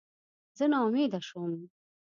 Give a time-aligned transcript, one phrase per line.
[0.57, 1.51] زه ناامیده شوم.